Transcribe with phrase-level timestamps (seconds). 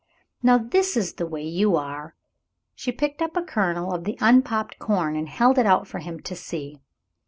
[0.41, 2.15] Now this is the way you are."
[2.73, 6.19] She picked up a kernel of the unpopped corn, and held it out for him
[6.21, 6.81] to see.